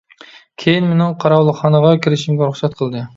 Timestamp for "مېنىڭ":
0.93-1.11